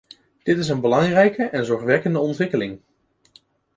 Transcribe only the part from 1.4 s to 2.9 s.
en zorgwekkende ontwikkeling.